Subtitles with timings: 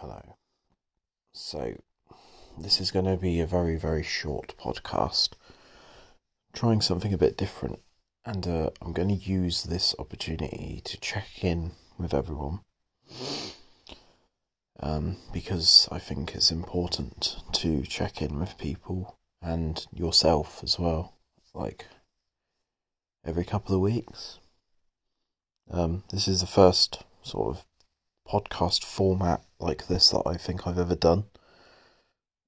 [0.00, 0.36] hello.
[1.32, 1.74] So,
[2.56, 5.30] this is going to be a very, very short podcast,
[6.52, 7.80] trying something a bit different,
[8.24, 12.60] and uh, I'm going to use this opportunity to check in with everyone.
[14.80, 21.14] Um, because I think it's important to check in with people and yourself as well,
[21.52, 21.86] like
[23.24, 24.38] every couple of weeks.
[25.68, 27.64] Um, this is the first sort of
[28.28, 31.24] podcast format like this that I think I've ever done.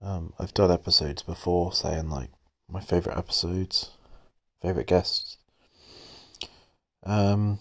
[0.00, 2.30] Um, I've done episodes before saying like
[2.68, 3.90] my favourite episodes,
[4.60, 5.38] favourite guests.
[7.04, 7.58] Um,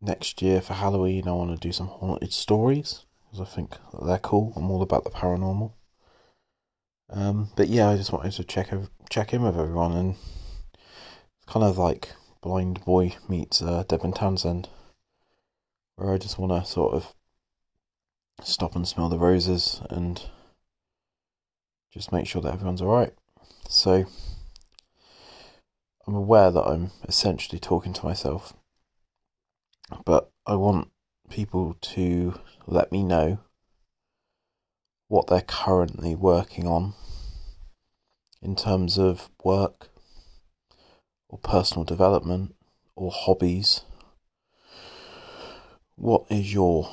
[0.00, 4.18] next year for Halloween, I want to do some haunted stories because I think they're
[4.18, 4.52] cool.
[4.56, 5.72] I'm all about the paranormal.
[7.10, 8.70] Um, but yeah, I just wanted to check
[9.10, 10.14] check in with everyone, and
[10.74, 14.68] it's kind of like Blindboy meets uh, Devin Townsend,
[15.96, 17.14] where I just want to sort of
[18.42, 20.22] stop and smell the roses and
[21.92, 23.14] just make sure that everyone's alright.
[23.68, 24.06] So,
[26.06, 28.54] I'm aware that I'm essentially talking to myself,
[30.04, 30.90] but I want
[31.28, 33.40] people to let me know
[35.08, 36.94] what they're currently working on
[38.40, 39.88] in terms of work
[41.28, 42.54] or personal development
[42.94, 43.82] or hobbies.
[45.96, 46.88] What is your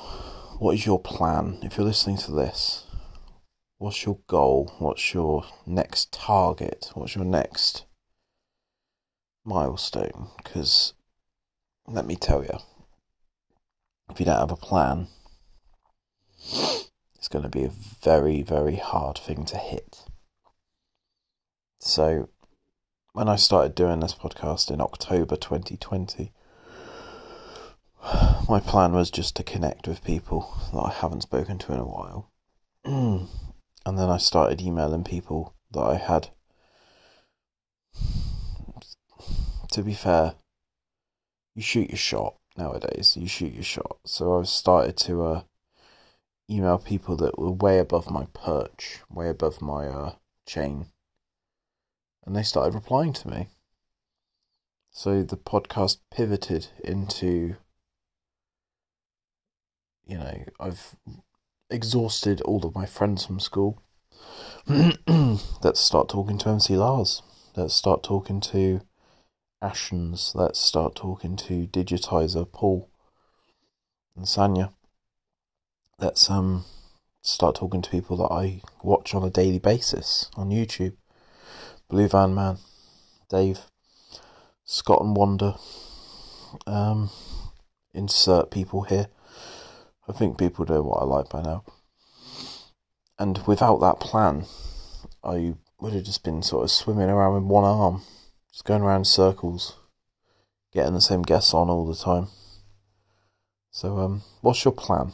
[0.59, 1.59] what is your plan?
[1.61, 2.85] If you're listening to this,
[3.77, 4.73] what's your goal?
[4.79, 6.91] What's your next target?
[6.93, 7.85] What's your next
[9.43, 10.29] milestone?
[10.37, 10.93] Because
[11.87, 12.57] let me tell you,
[14.09, 15.07] if you don't have a plan,
[17.15, 20.05] it's going to be a very, very hard thing to hit.
[21.79, 22.29] So,
[23.13, 26.31] when I started doing this podcast in October 2020,
[28.47, 31.85] my plan was just to connect with people that I haven't spoken to in a
[31.85, 32.31] while.
[32.83, 33.27] and
[33.85, 36.29] then I started emailing people that I had.
[39.71, 40.35] To be fair,
[41.55, 43.17] you shoot your shot nowadays.
[43.17, 43.97] You shoot your shot.
[44.05, 45.41] So I started to uh,
[46.49, 50.13] email people that were way above my perch, way above my uh,
[50.45, 50.85] chain.
[52.25, 53.47] And they started replying to me.
[54.91, 57.55] So the podcast pivoted into
[60.05, 60.95] you know, I've
[61.69, 63.81] exhausted all of my friends from school.
[64.67, 67.21] Let's start talking to MC Lars.
[67.55, 68.81] Let's start talking to
[69.63, 70.35] Ashens.
[70.35, 72.89] Let's start talking to Digitizer Paul
[74.15, 74.73] and Sanya.
[75.99, 76.65] Let's um
[77.21, 80.93] start talking to people that I watch on a daily basis on YouTube.
[81.87, 82.57] Blue Van Man,
[83.29, 83.61] Dave,
[84.63, 85.55] Scott and Wanda.
[86.67, 87.09] Um,
[87.93, 89.07] insert people here.
[90.07, 91.63] I think people know what I like by now.
[93.17, 94.45] And without that plan,
[95.23, 98.01] I would have just been sort of swimming around with one arm,
[98.51, 99.77] just going around circles,
[100.73, 102.27] getting the same guests on all the time.
[103.71, 105.11] So, um, what's your plan?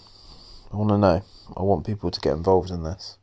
[0.71, 1.23] I want to know.
[1.55, 3.17] I want people to get involved in this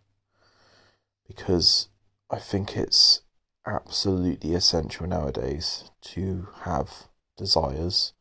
[1.26, 1.88] because
[2.30, 3.22] I think it's
[3.66, 8.14] absolutely essential nowadays to have desires,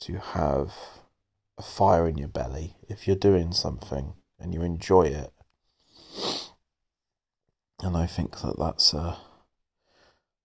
[0.00, 0.72] to have
[1.58, 5.32] a fire in your belly if you're doing something and you enjoy it.
[7.82, 9.16] And I think that that's uh,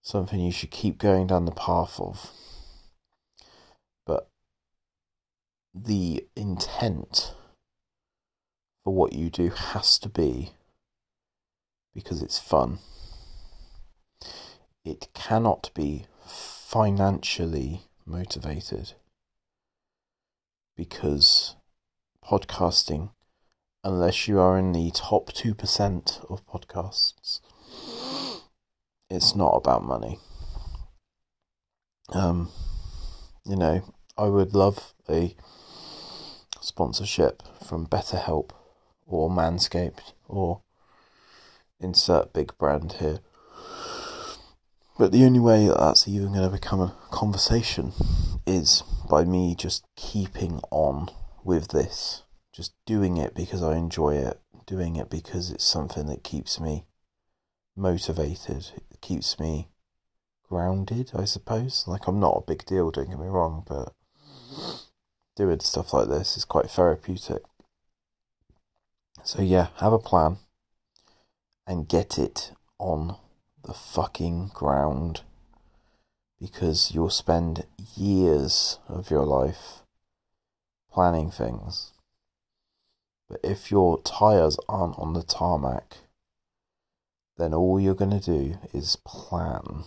[0.01, 2.31] something you should keep going down the path of.
[4.05, 4.29] But
[5.73, 7.33] the intent
[8.83, 10.51] for what you do has to be
[11.93, 12.79] because it's fun.
[14.83, 18.93] It cannot be financially motivated
[20.75, 21.55] because
[22.23, 23.11] podcasting,
[23.83, 27.39] unless you are in the top 2% of podcasts,
[29.09, 30.19] it's not about money.
[32.09, 32.49] Um,
[33.45, 33.81] you know,
[34.17, 35.35] I would love a
[36.61, 38.51] sponsorship from BetterHelp
[39.05, 40.61] or Manscaped or
[41.79, 43.19] insert big brand here.
[44.97, 47.93] But the only way that that's even going to become a conversation
[48.45, 51.09] is by me just keeping on
[51.43, 52.23] with this,
[52.53, 56.85] just doing it because I enjoy it, doing it because it's something that keeps me
[57.75, 59.69] motivated, it keeps me
[60.47, 61.85] grounded, I suppose.
[61.87, 63.93] Like, I'm not a big deal, don't get me wrong, but
[65.35, 67.41] doing stuff like this is quite therapeutic.
[69.23, 70.37] So, yeah, have a plan
[71.65, 73.17] and get it on
[73.63, 75.21] the fucking ground
[76.39, 77.65] because you'll spend
[77.95, 79.83] years of your life
[80.91, 81.93] planning things
[83.29, 85.97] But if your tyres aren't on the tarmac,
[87.37, 89.85] then all you're going to do is plan.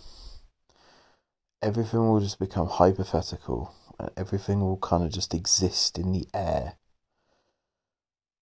[1.63, 6.75] Everything will just become hypothetical and everything will kind of just exist in the air.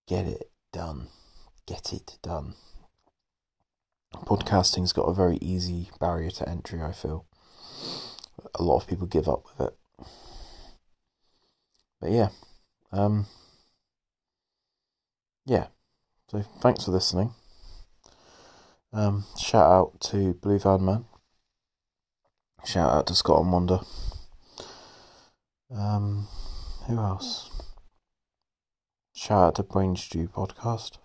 [0.08, 1.08] Get it done.
[1.66, 2.54] Get it done.
[4.14, 7.26] Podcasting's got a very easy barrier to entry, I feel.
[8.54, 10.06] A lot of people give up with it.
[12.00, 12.28] But yeah.
[12.92, 13.26] Um
[15.46, 15.66] yeah.
[16.30, 17.34] So thanks for listening.
[18.92, 21.04] Um, shout out to Blue Van Man.
[22.64, 23.80] Shout out to Scott and Wonder.
[25.74, 26.28] Um,
[26.86, 27.50] who else?
[29.12, 30.98] Shout out to Brain Stew Podcast.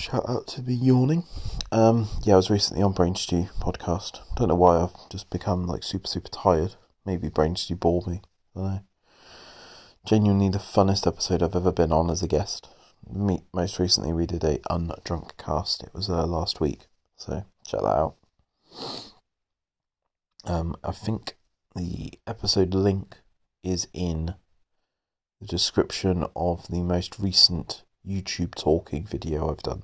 [0.00, 1.24] Shout out to me yawning.
[1.70, 4.20] Um, yeah, I was recently on Brain Stew Podcast.
[4.34, 6.76] Don't know why I've just become like super super tired.
[7.04, 8.22] Maybe Brain Stew bored me.
[8.56, 8.80] I don't know.
[10.06, 12.66] Genuinely the funnest episode I've ever been on as a guest.
[13.12, 15.82] Me, most recently we did a undrunk cast.
[15.82, 16.86] It was uh, last week,
[17.18, 18.14] so check that out.
[20.44, 21.36] Um, I think
[21.76, 23.18] the episode link
[23.62, 24.34] is in
[25.42, 29.82] the description of the most recent YouTube talking video I've done.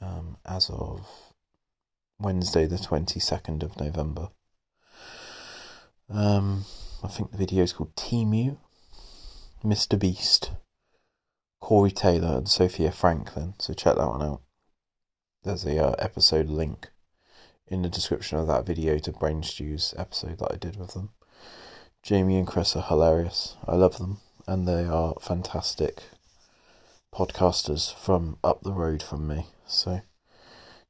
[0.00, 1.06] Um, as of
[2.18, 4.30] Wednesday, the 22nd of November.
[6.08, 6.64] Um,
[7.02, 8.58] I think the video is called Temu,
[9.64, 9.98] Mr.
[9.98, 10.52] Beast,
[11.60, 13.54] Corey Taylor, and Sophia Franklin.
[13.58, 14.42] So check that one out.
[15.44, 16.90] There's a uh, episode link
[17.66, 21.10] in the description of that video to Brain Stew's episode that I did with them.
[22.02, 23.56] Jamie and Chris are hilarious.
[23.66, 26.02] I love them, and they are fantastic
[27.14, 29.46] podcasters from up the road from me.
[29.66, 30.02] So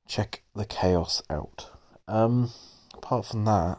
[0.06, 1.70] check the chaos out.
[2.08, 2.50] Um,
[2.94, 3.78] apart from that,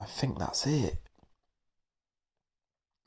[0.00, 0.98] I think that's it.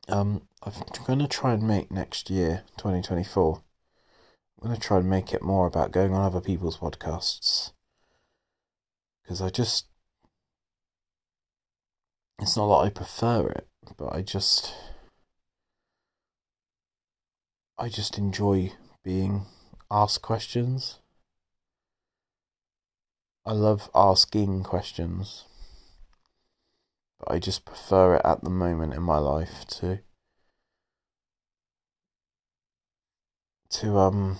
[0.08, 0.74] Um, I'm
[1.06, 3.64] going to try and make next year, 2024.
[4.62, 7.72] I'm going to try and make it more about going on other people's podcasts
[9.24, 9.88] because I just
[12.40, 13.68] it's not that I prefer it,
[13.98, 14.74] but I just
[17.78, 18.72] I just enjoy
[19.04, 19.46] being
[19.90, 21.00] asked questions.
[23.46, 25.46] I love asking questions,
[27.20, 30.00] but I just prefer it at the moment in my life to
[33.72, 34.38] to um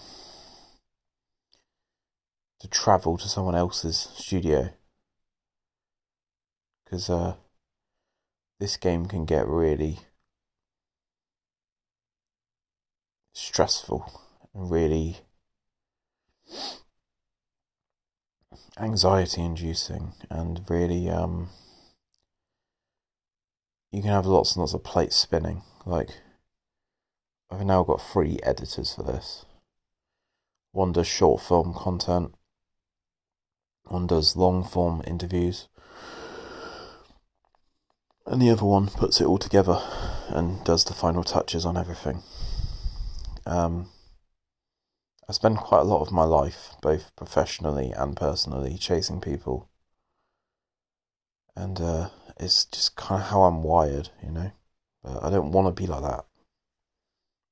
[2.60, 4.70] to travel to someone else's studio
[6.86, 7.34] because uh,
[8.60, 10.00] this game can get really
[13.34, 14.12] stressful
[14.54, 15.18] and really
[18.80, 21.50] anxiety inducing and really um
[23.92, 26.10] you can have lots and lots of plates spinning like
[27.52, 29.46] I've now got three editors for this
[30.72, 32.34] one does short film content
[33.86, 35.68] one does long form interviews,
[38.26, 39.80] and the other one puts it all together
[40.30, 42.24] and does the final touches on everything.
[43.46, 43.90] Um,
[45.28, 49.70] I spend quite a lot of my life, both professionally and personally, chasing people,
[51.56, 52.10] and uh,
[52.40, 54.52] it's just kind of how I'm wired, you know.
[55.04, 56.26] But I don't want to be like that,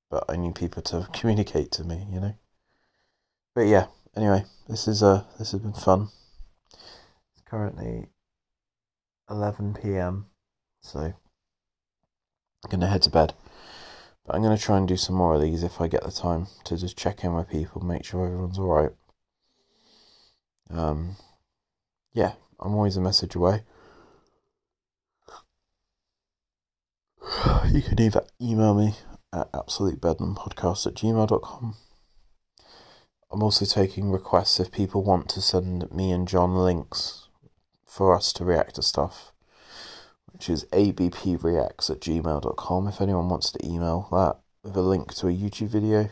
[0.09, 2.35] but I need people to communicate to me, you know.
[3.53, 6.07] But yeah, anyway, this is uh this has been fun
[7.33, 8.07] It's currently
[9.29, 10.27] 11 p.m.
[10.81, 11.13] So I'm
[12.69, 13.33] going to head to bed.
[14.25, 16.11] But I'm going to try and do some more of these if I get the
[16.11, 18.91] time to just check in with people, make sure everyone's alright.
[20.69, 21.15] Um,
[22.13, 23.63] yeah, I'm always a message away.
[27.71, 28.95] You can either email me
[29.31, 31.75] at absolutebedlampodcast at gmail.com.
[33.31, 37.29] I'm also taking requests if people want to send me and John links
[37.85, 39.30] for us to react to stuff,
[40.31, 42.87] which is abpreacts at gmail.com.
[42.87, 46.09] If anyone wants to email that with a link to a YouTube video,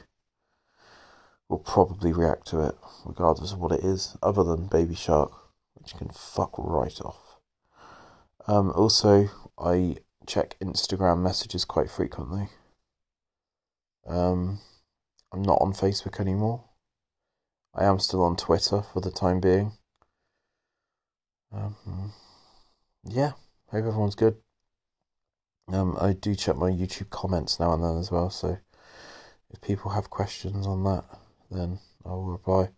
[1.48, 2.76] we'll probably react to it,
[3.06, 5.32] regardless of what it is, other than Baby Shark,
[5.74, 7.40] which can fuck right off.
[8.48, 12.50] Um, also, I check Instagram messages quite frequently.
[14.08, 14.60] Um,
[15.32, 16.64] I'm not on Facebook anymore.
[17.76, 19.74] I am still on Twitter for the time being.
[21.52, 22.14] Um,
[23.04, 23.34] yeah,
[23.72, 24.38] hope everyone's good.
[25.68, 28.58] Um, I do check my YouTube comments now and then as well, so
[29.52, 31.06] if people have questions on that,
[31.52, 32.70] then I'll reply.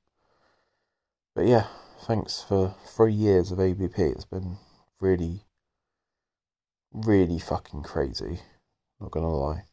[1.34, 1.68] But yeah,
[2.02, 4.02] thanks for three years of ABP.
[4.02, 4.58] It's been
[5.00, 5.46] really,
[6.92, 8.40] really fucking crazy.
[9.00, 9.64] Not gonna lie.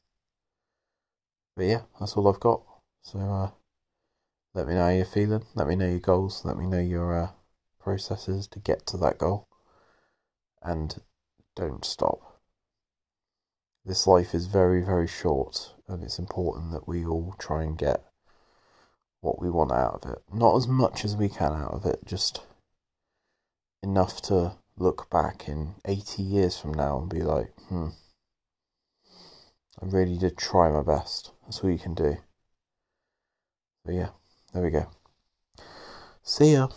[1.57, 2.63] But yeah, that's all I've got.
[3.03, 3.51] So uh,
[4.55, 5.45] let me know how you're feeling.
[5.57, 6.45] Let me know your goals.
[6.45, 7.31] Let me know your uh,
[7.81, 9.49] processes to get to that goal.
[10.63, 11.01] And
[11.55, 12.41] don't stop.
[13.85, 18.05] This life is very, very short, and it's important that we all try and get
[19.21, 20.19] what we want out of it.
[20.33, 22.43] Not as much as we can out of it, just
[23.83, 27.89] enough to look back in 80 years from now and be like, hmm,
[29.81, 31.33] I really did try my best.
[31.45, 32.17] That's all you can do.
[33.85, 34.09] But yeah,
[34.53, 34.87] there we go.
[36.23, 36.69] See ya.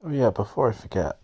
[0.00, 1.18] Oh, yeah, before I forget,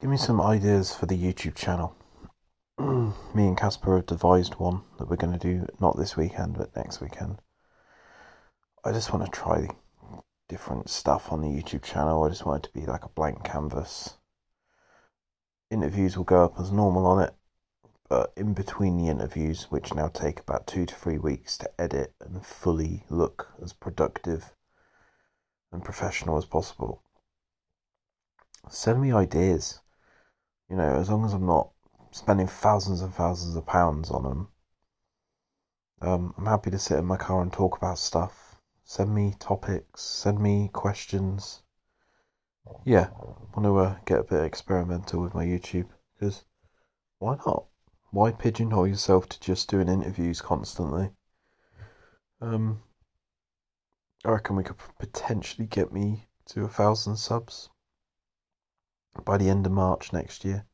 [0.00, 1.96] give me some ideas for the YouTube channel.
[2.78, 6.76] me and Casper have devised one that we're going to do not this weekend but
[6.76, 7.40] next weekend.
[8.84, 9.66] I just want to try
[10.48, 12.22] different stuff on the YouTube channel.
[12.22, 14.18] I just want it to be like a blank canvas.
[15.72, 17.34] Interviews will go up as normal on it,
[18.08, 22.14] but in between the interviews, which now take about two to three weeks to edit
[22.20, 24.54] and fully look as productive
[25.72, 27.02] and professional as possible,
[28.68, 29.80] send me ideas.
[30.68, 31.70] You know, as long as I'm not
[32.12, 34.48] spending thousands and thousands of pounds on them,
[36.00, 38.52] um, I'm happy to sit in my car and talk about stuff
[38.84, 41.62] Send me topics, send me questions.
[42.84, 43.08] Yeah,
[43.54, 46.44] want to uh, get a bit experimental with my YouTube because
[47.18, 47.66] why not?
[48.10, 51.12] Why pigeonhole yourself to just doing interviews constantly?
[52.40, 52.82] Um,
[54.24, 57.70] I reckon we could potentially get me to a thousand subs
[59.24, 60.64] by the end of March next year.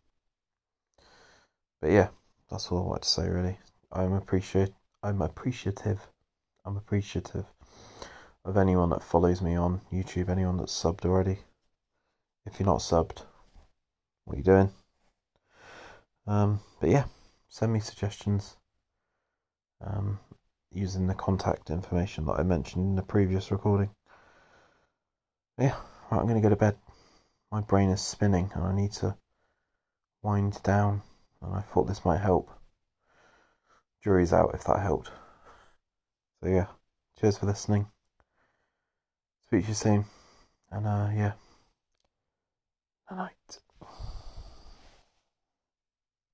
[1.81, 2.09] But yeah,
[2.51, 3.29] that's all I wanted to say.
[3.29, 3.59] Really,
[3.91, 4.73] I'm appreciate.
[5.03, 6.09] I'm appreciative.
[6.65, 7.47] I'm appreciative
[8.45, 11.39] of anyone that follows me on YouTube, anyone that's subbed already.
[12.45, 13.23] If you're not subbed,
[14.25, 14.71] what are you doing?
[16.27, 17.05] Um, but yeah,
[17.49, 18.57] send me suggestions
[19.81, 20.19] um,
[20.79, 23.91] using the contact information that I mentioned in the previous recording.
[25.59, 25.75] Yeah,
[26.11, 26.77] right, I'm going to go to bed.
[27.51, 29.17] My brain is spinning and I need to
[30.23, 31.03] wind down,
[31.43, 32.51] and I thought this might help.
[34.03, 35.11] Jury's out if that helped.
[36.41, 36.67] So yeah,
[37.19, 37.87] cheers for listening.
[39.47, 40.05] Speak to you soon.
[40.71, 41.33] And uh, yeah.
[43.11, 43.59] Night.